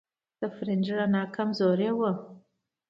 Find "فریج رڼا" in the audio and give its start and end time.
0.55-1.23